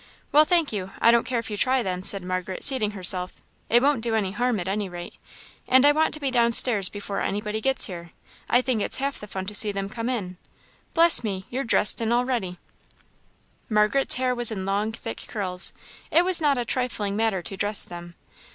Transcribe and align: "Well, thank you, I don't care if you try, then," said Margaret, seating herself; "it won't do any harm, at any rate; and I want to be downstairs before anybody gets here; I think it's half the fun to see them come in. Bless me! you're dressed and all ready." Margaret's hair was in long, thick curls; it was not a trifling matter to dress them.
"Well, 0.31 0.45
thank 0.45 0.73
you, 0.73 0.93
I 0.99 1.11
don't 1.11 1.27
care 1.27 1.37
if 1.37 1.51
you 1.51 1.57
try, 1.57 1.83
then," 1.83 2.01
said 2.01 2.23
Margaret, 2.23 2.63
seating 2.63 2.89
herself; 2.97 3.33
"it 3.69 3.83
won't 3.83 4.01
do 4.01 4.15
any 4.15 4.31
harm, 4.31 4.59
at 4.59 4.67
any 4.67 4.89
rate; 4.89 5.13
and 5.67 5.85
I 5.85 5.91
want 5.91 6.15
to 6.15 6.19
be 6.19 6.31
downstairs 6.31 6.89
before 6.89 7.21
anybody 7.21 7.61
gets 7.61 7.85
here; 7.85 8.11
I 8.49 8.63
think 8.63 8.81
it's 8.81 8.97
half 8.97 9.19
the 9.19 9.27
fun 9.27 9.45
to 9.45 9.53
see 9.53 9.71
them 9.71 9.89
come 9.89 10.09
in. 10.09 10.37
Bless 10.95 11.23
me! 11.23 11.45
you're 11.51 11.63
dressed 11.63 12.01
and 12.01 12.11
all 12.11 12.25
ready." 12.25 12.57
Margaret's 13.69 14.15
hair 14.15 14.33
was 14.33 14.49
in 14.49 14.65
long, 14.65 14.91
thick 14.91 15.25
curls; 15.27 15.71
it 16.09 16.25
was 16.25 16.41
not 16.41 16.57
a 16.57 16.65
trifling 16.65 17.15
matter 17.15 17.43
to 17.43 17.55
dress 17.55 17.83
them. 17.83 18.15